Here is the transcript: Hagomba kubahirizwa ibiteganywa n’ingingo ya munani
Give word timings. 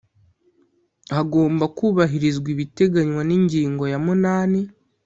Hagomba 1.15 1.65
kubahirizwa 1.77 2.47
ibiteganywa 2.55 3.21
n’ingingo 3.27 3.83
ya 3.91 3.97
munani 4.05 4.61